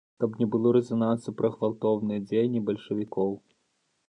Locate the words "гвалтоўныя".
1.57-2.25